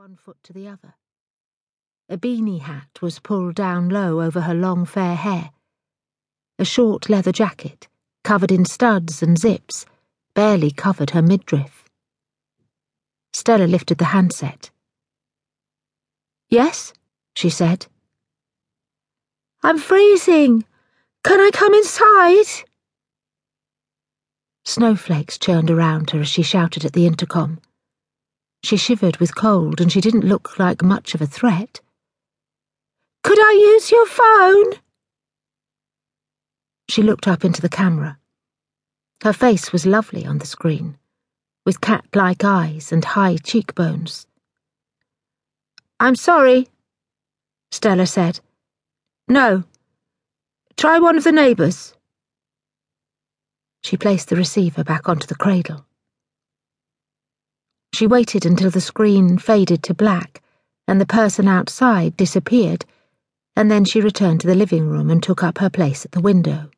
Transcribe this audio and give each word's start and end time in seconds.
one 0.00 0.16
foot 0.16 0.38
to 0.42 0.54
the 0.54 0.66
other. 0.66 0.94
A 2.08 2.16
beanie 2.16 2.62
hat 2.62 3.02
was 3.02 3.18
pulled 3.18 3.54
down 3.54 3.90
low 3.90 4.22
over 4.22 4.40
her 4.40 4.54
long 4.54 4.86
fair 4.86 5.14
hair. 5.14 5.50
A 6.58 6.64
short 6.64 7.10
leather 7.10 7.32
jacket, 7.32 7.86
covered 8.24 8.50
in 8.50 8.64
studs 8.64 9.22
and 9.22 9.38
zips, 9.38 9.84
barely 10.32 10.70
covered 10.70 11.10
her 11.10 11.20
midriff. 11.20 11.84
Stella 13.34 13.66
lifted 13.66 13.98
the 13.98 14.06
handset. 14.06 14.70
Yes, 16.48 16.94
she 17.34 17.50
said. 17.50 17.86
I'm 19.62 19.76
freezing. 19.76 20.64
Can 21.24 21.40
I 21.40 21.50
come 21.52 21.74
inside? 21.74 22.64
Snowflakes 24.64 25.36
churned 25.36 25.70
around 25.70 26.08
her 26.12 26.20
as 26.20 26.28
she 26.28 26.42
shouted 26.42 26.86
at 26.86 26.94
the 26.94 27.06
intercom. 27.06 27.60
She 28.62 28.76
shivered 28.76 29.16
with 29.16 29.34
cold 29.34 29.80
and 29.80 29.90
she 29.90 30.00
didn't 30.00 30.24
look 30.24 30.58
like 30.58 30.82
much 30.82 31.14
of 31.14 31.22
a 31.22 31.26
threat. 31.26 31.80
Could 33.22 33.38
I 33.38 33.52
use 33.52 33.90
your 33.90 34.06
phone? 34.06 34.80
She 36.88 37.02
looked 37.02 37.28
up 37.28 37.44
into 37.44 37.62
the 37.62 37.68
camera. 37.68 38.18
Her 39.22 39.32
face 39.32 39.72
was 39.72 39.86
lovely 39.86 40.24
on 40.24 40.38
the 40.38 40.46
screen, 40.46 40.98
with 41.66 41.80
cat 41.80 42.04
like 42.14 42.42
eyes 42.42 42.90
and 42.90 43.04
high 43.04 43.36
cheekbones. 43.36 44.26
I'm 45.98 46.16
sorry, 46.16 46.68
Stella 47.70 48.06
said. 48.06 48.40
No. 49.28 49.64
Try 50.76 50.98
one 50.98 51.16
of 51.16 51.24
the 51.24 51.32
neighbours. 51.32 51.94
She 53.82 53.96
placed 53.96 54.28
the 54.28 54.36
receiver 54.36 54.82
back 54.82 55.08
onto 55.08 55.26
the 55.26 55.34
cradle. 55.34 55.86
She 57.92 58.06
waited 58.06 58.46
until 58.46 58.70
the 58.70 58.80
screen 58.80 59.38
faded 59.38 59.82
to 59.84 59.94
black 59.94 60.42
and 60.86 61.00
the 61.00 61.06
person 61.06 61.46
outside 61.46 62.16
disappeared, 62.16 62.84
and 63.54 63.70
then 63.70 63.84
she 63.84 64.00
returned 64.00 64.40
to 64.40 64.46
the 64.46 64.54
living 64.54 64.88
room 64.88 65.10
and 65.10 65.22
took 65.22 65.42
up 65.42 65.58
her 65.58 65.70
place 65.70 66.04
at 66.04 66.12
the 66.12 66.20
window. 66.20 66.70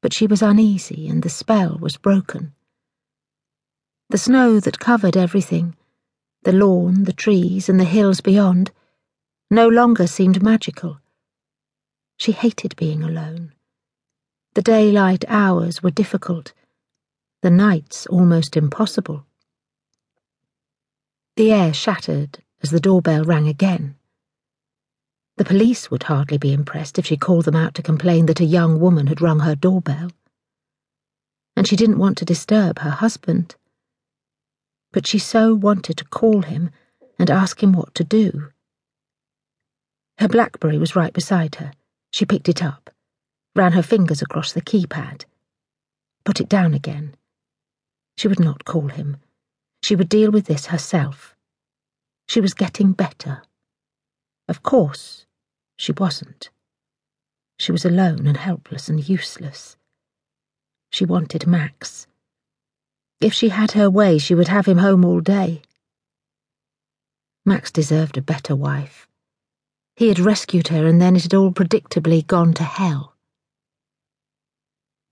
But 0.00 0.14
she 0.14 0.26
was 0.26 0.40
uneasy 0.40 1.08
and 1.08 1.22
the 1.22 1.28
spell 1.28 1.76
was 1.78 1.96
broken. 1.96 2.54
The 4.10 4.18
snow 4.18 4.58
that 4.60 4.78
covered 4.78 5.16
everything, 5.16 5.76
the 6.44 6.52
lawn, 6.52 7.04
the 7.04 7.12
trees, 7.12 7.68
and 7.68 7.78
the 7.78 7.84
hills 7.84 8.22
beyond, 8.22 8.70
no 9.50 9.68
longer 9.68 10.06
seemed 10.06 10.42
magical. 10.42 10.98
She 12.16 12.32
hated 12.32 12.74
being 12.76 13.02
alone. 13.02 13.52
The 14.54 14.62
daylight 14.62 15.24
hours 15.28 15.82
were 15.82 15.90
difficult, 15.90 16.54
the 17.42 17.50
nights 17.50 18.06
almost 18.06 18.56
impossible. 18.56 19.26
The 21.38 21.52
air 21.52 21.72
shattered 21.72 22.40
as 22.64 22.70
the 22.70 22.80
doorbell 22.80 23.22
rang 23.22 23.46
again. 23.46 23.94
The 25.36 25.44
police 25.44 25.88
would 25.88 26.02
hardly 26.02 26.36
be 26.36 26.52
impressed 26.52 26.98
if 26.98 27.06
she 27.06 27.16
called 27.16 27.44
them 27.44 27.54
out 27.54 27.76
to 27.76 27.82
complain 27.82 28.26
that 28.26 28.40
a 28.40 28.44
young 28.44 28.80
woman 28.80 29.06
had 29.06 29.20
rung 29.20 29.38
her 29.38 29.54
doorbell. 29.54 30.10
And 31.54 31.64
she 31.64 31.76
didn't 31.76 32.00
want 32.00 32.18
to 32.18 32.24
disturb 32.24 32.80
her 32.80 32.90
husband. 32.90 33.54
But 34.90 35.06
she 35.06 35.20
so 35.20 35.54
wanted 35.54 35.96
to 35.98 36.04
call 36.06 36.42
him 36.42 36.70
and 37.20 37.30
ask 37.30 37.62
him 37.62 37.72
what 37.72 37.94
to 37.94 38.02
do. 38.02 38.48
Her 40.18 40.26
Blackberry 40.26 40.76
was 40.76 40.96
right 40.96 41.12
beside 41.12 41.54
her. 41.54 41.70
She 42.10 42.26
picked 42.26 42.48
it 42.48 42.64
up, 42.64 42.90
ran 43.54 43.74
her 43.74 43.82
fingers 43.84 44.22
across 44.22 44.52
the 44.52 44.60
keypad, 44.60 45.24
put 46.24 46.40
it 46.40 46.48
down 46.48 46.74
again. 46.74 47.14
She 48.16 48.26
would 48.26 48.40
not 48.40 48.64
call 48.64 48.88
him. 48.88 49.18
She 49.88 49.96
would 49.96 50.10
deal 50.10 50.30
with 50.30 50.44
this 50.44 50.66
herself. 50.66 51.34
She 52.26 52.42
was 52.42 52.52
getting 52.52 52.92
better. 52.92 53.40
Of 54.46 54.62
course, 54.62 55.24
she 55.78 55.92
wasn't. 55.92 56.50
She 57.58 57.72
was 57.72 57.86
alone 57.86 58.26
and 58.26 58.36
helpless 58.36 58.90
and 58.90 59.08
useless. 59.08 59.78
She 60.90 61.06
wanted 61.06 61.46
Max. 61.46 62.06
If 63.22 63.32
she 63.32 63.48
had 63.48 63.72
her 63.72 63.88
way, 63.88 64.18
she 64.18 64.34
would 64.34 64.48
have 64.48 64.66
him 64.66 64.76
home 64.76 65.06
all 65.06 65.20
day. 65.20 65.62
Max 67.46 67.70
deserved 67.70 68.18
a 68.18 68.20
better 68.20 68.54
wife. 68.54 69.08
He 69.96 70.08
had 70.08 70.18
rescued 70.18 70.68
her, 70.68 70.86
and 70.86 71.00
then 71.00 71.16
it 71.16 71.22
had 71.22 71.32
all 71.32 71.50
predictably 71.50 72.26
gone 72.26 72.52
to 72.52 72.62
hell. 72.62 73.14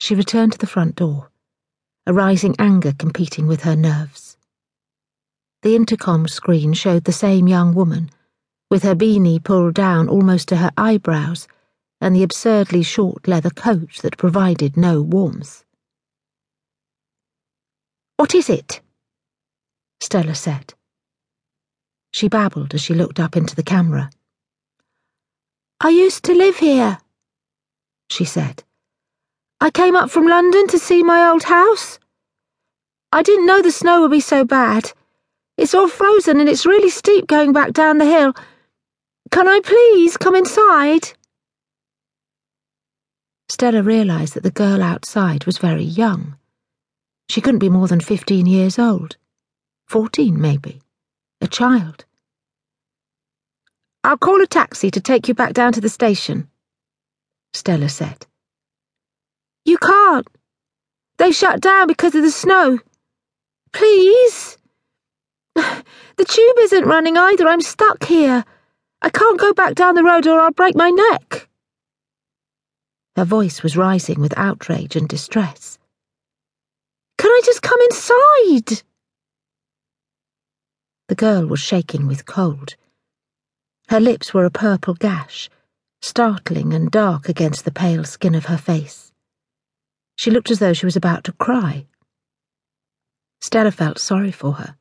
She 0.00 0.16
returned 0.16 0.50
to 0.54 0.58
the 0.58 0.66
front 0.66 0.96
door, 0.96 1.30
a 2.08 2.12
rising 2.12 2.56
anger 2.58 2.92
competing 2.92 3.46
with 3.46 3.62
her 3.62 3.76
nerves. 3.76 4.33
The 5.64 5.76
intercom 5.76 6.28
screen 6.28 6.74
showed 6.74 7.04
the 7.04 7.12
same 7.12 7.48
young 7.48 7.74
woman, 7.74 8.10
with 8.70 8.82
her 8.82 8.94
beanie 8.94 9.42
pulled 9.42 9.72
down 9.72 10.10
almost 10.10 10.48
to 10.48 10.56
her 10.56 10.70
eyebrows 10.76 11.48
and 12.02 12.14
the 12.14 12.22
absurdly 12.22 12.82
short 12.82 13.26
leather 13.26 13.48
coat 13.48 14.02
that 14.02 14.18
provided 14.18 14.76
no 14.76 15.00
warmth. 15.00 15.64
What 18.18 18.34
is 18.34 18.50
it? 18.50 18.82
Stella 20.02 20.34
said. 20.34 20.74
She 22.10 22.28
babbled 22.28 22.74
as 22.74 22.82
she 22.82 22.92
looked 22.92 23.18
up 23.18 23.34
into 23.34 23.56
the 23.56 23.62
camera. 23.62 24.10
I 25.80 25.88
used 25.88 26.24
to 26.24 26.34
live 26.34 26.58
here, 26.58 26.98
she 28.10 28.26
said. 28.26 28.64
I 29.62 29.70
came 29.70 29.96
up 29.96 30.10
from 30.10 30.26
London 30.26 30.66
to 30.68 30.78
see 30.78 31.02
my 31.02 31.26
old 31.26 31.44
house. 31.44 31.98
I 33.10 33.22
didn't 33.22 33.46
know 33.46 33.62
the 33.62 33.72
snow 33.72 34.02
would 34.02 34.10
be 34.10 34.20
so 34.20 34.44
bad. 34.44 34.92
It's 35.56 35.74
all 35.74 35.88
frozen 35.88 36.40
and 36.40 36.48
it's 36.48 36.66
really 36.66 36.90
steep 36.90 37.26
going 37.26 37.52
back 37.52 37.72
down 37.72 37.98
the 37.98 38.04
hill. 38.06 38.34
Can 39.30 39.48
I 39.48 39.60
please 39.60 40.16
come 40.16 40.34
inside? 40.34 41.12
Stella 43.48 43.82
realised 43.82 44.34
that 44.34 44.42
the 44.42 44.50
girl 44.50 44.82
outside 44.82 45.44
was 45.44 45.58
very 45.58 45.84
young. 45.84 46.36
She 47.28 47.40
couldn't 47.40 47.60
be 47.60 47.68
more 47.68 47.88
than 47.88 48.00
fifteen 48.00 48.46
years 48.46 48.78
old. 48.78 49.16
Fourteen, 49.86 50.40
maybe. 50.40 50.80
A 51.40 51.46
child. 51.46 52.04
I'll 54.02 54.18
call 54.18 54.42
a 54.42 54.46
taxi 54.46 54.90
to 54.90 55.00
take 55.00 55.28
you 55.28 55.34
back 55.34 55.52
down 55.52 55.72
to 55.72 55.80
the 55.80 55.88
station, 55.88 56.48
Stella 57.54 57.88
said. 57.88 58.26
You 59.64 59.78
can't. 59.78 60.26
They 61.16 61.32
shut 61.32 61.60
down 61.60 61.86
because 61.86 62.14
of 62.14 62.22
the 62.22 62.30
snow. 62.30 62.80
Please? 63.72 64.58
The 66.16 66.24
tube 66.24 66.56
isn't 66.60 66.86
running 66.86 67.16
either. 67.16 67.48
I'm 67.48 67.60
stuck 67.60 68.04
here. 68.04 68.44
I 69.02 69.10
can't 69.10 69.38
go 69.38 69.52
back 69.52 69.74
down 69.74 69.96
the 69.96 70.04
road 70.04 70.26
or 70.26 70.40
I'll 70.40 70.52
break 70.52 70.76
my 70.76 70.90
neck. 70.90 71.48
Her 73.16 73.24
voice 73.24 73.62
was 73.62 73.76
rising 73.76 74.20
with 74.20 74.36
outrage 74.36 74.96
and 74.96 75.08
distress. 75.08 75.78
Can 77.18 77.30
I 77.30 77.40
just 77.44 77.62
come 77.62 77.80
inside? 77.82 78.82
The 81.08 81.14
girl 81.14 81.46
was 81.46 81.60
shaking 81.60 82.06
with 82.06 82.26
cold. 82.26 82.76
Her 83.88 84.00
lips 84.00 84.32
were 84.32 84.46
a 84.46 84.50
purple 84.50 84.94
gash, 84.94 85.50
startling 86.00 86.72
and 86.72 86.90
dark 86.90 87.28
against 87.28 87.64
the 87.64 87.70
pale 87.70 88.04
skin 88.04 88.34
of 88.34 88.46
her 88.46 88.56
face. 88.56 89.12
She 90.16 90.30
looked 90.30 90.50
as 90.50 90.58
though 90.58 90.72
she 90.72 90.86
was 90.86 90.96
about 90.96 91.24
to 91.24 91.32
cry. 91.32 91.86
Stella 93.40 93.70
felt 93.70 93.98
sorry 93.98 94.32
for 94.32 94.54
her. 94.54 94.76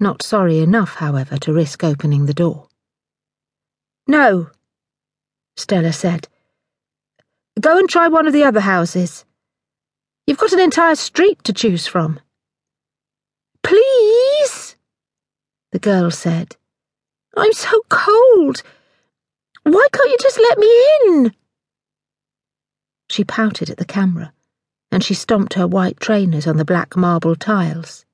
Not 0.00 0.22
sorry 0.22 0.60
enough, 0.60 0.94
however, 0.96 1.36
to 1.38 1.52
risk 1.52 1.82
opening 1.82 2.26
the 2.26 2.34
door. 2.34 2.68
No, 4.06 4.50
Stella 5.56 5.92
said. 5.92 6.28
Go 7.60 7.78
and 7.78 7.90
try 7.90 8.06
one 8.06 8.26
of 8.28 8.32
the 8.32 8.44
other 8.44 8.60
houses. 8.60 9.24
You've 10.26 10.38
got 10.38 10.52
an 10.52 10.60
entire 10.60 10.94
street 10.94 11.42
to 11.44 11.52
choose 11.52 11.88
from. 11.88 12.20
Please, 13.64 14.76
the 15.72 15.80
girl 15.80 16.12
said. 16.12 16.56
I'm 17.36 17.52
so 17.52 17.82
cold. 17.88 18.62
Why 19.64 19.86
can't 19.92 20.10
you 20.10 20.16
just 20.20 20.38
let 20.38 20.58
me 20.58 20.86
in? 21.02 21.34
She 23.10 23.24
pouted 23.24 23.68
at 23.68 23.78
the 23.78 23.84
camera, 23.84 24.32
and 24.92 25.02
she 25.02 25.14
stomped 25.14 25.54
her 25.54 25.66
white 25.66 25.98
trainers 25.98 26.46
on 26.46 26.56
the 26.56 26.64
black 26.64 26.96
marble 26.96 27.34
tiles. 27.34 28.06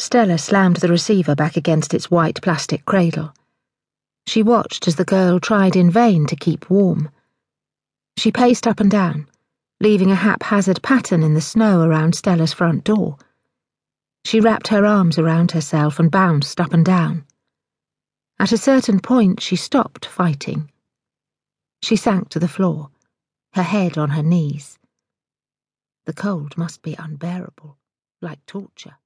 Stella 0.00 0.38
slammed 0.38 0.76
the 0.76 0.88
receiver 0.88 1.34
back 1.34 1.58
against 1.58 1.92
its 1.92 2.10
white 2.10 2.40
plastic 2.40 2.86
cradle. 2.86 3.34
She 4.26 4.42
watched 4.42 4.88
as 4.88 4.96
the 4.96 5.04
girl 5.04 5.38
tried 5.38 5.76
in 5.76 5.90
vain 5.90 6.26
to 6.28 6.36
keep 6.36 6.70
warm. 6.70 7.10
She 8.16 8.32
paced 8.32 8.66
up 8.66 8.80
and 8.80 8.90
down, 8.90 9.28
leaving 9.78 10.10
a 10.10 10.14
haphazard 10.14 10.82
pattern 10.82 11.22
in 11.22 11.34
the 11.34 11.42
snow 11.42 11.82
around 11.82 12.14
Stella's 12.14 12.54
front 12.54 12.82
door. 12.82 13.18
She 14.24 14.40
wrapped 14.40 14.68
her 14.68 14.86
arms 14.86 15.18
around 15.18 15.50
herself 15.50 15.98
and 15.98 16.10
bounced 16.10 16.58
up 16.62 16.72
and 16.72 16.84
down. 16.84 17.26
At 18.38 18.52
a 18.52 18.58
certain 18.58 19.00
point, 19.00 19.42
she 19.42 19.54
stopped 19.54 20.06
fighting. 20.06 20.70
She 21.82 21.96
sank 21.96 22.30
to 22.30 22.38
the 22.38 22.48
floor, 22.48 22.88
her 23.52 23.62
head 23.62 23.98
on 23.98 24.10
her 24.10 24.22
knees. 24.22 24.78
The 26.06 26.14
cold 26.14 26.56
must 26.56 26.80
be 26.80 26.94
unbearable, 26.94 27.76
like 28.22 28.44
torture. 28.46 28.96